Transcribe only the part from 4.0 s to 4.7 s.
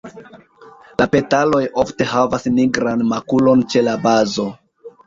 bazo.